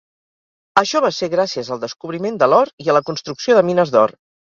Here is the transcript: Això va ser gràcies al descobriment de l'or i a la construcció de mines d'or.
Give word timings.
Això 0.81 1.01
va 1.05 1.11
ser 1.17 1.27
gràcies 1.33 1.69
al 1.75 1.81
descobriment 1.83 2.39
de 2.45 2.47
l'or 2.55 2.71
i 2.85 2.87
a 2.87 2.97
la 2.99 3.03
construcció 3.11 3.59
de 3.59 3.65
mines 3.69 3.93
d'or. 3.97 4.15